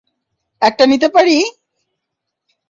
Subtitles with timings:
[0.61, 1.37] একটা নিতে পারি?